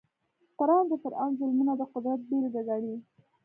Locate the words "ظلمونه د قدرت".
1.39-2.19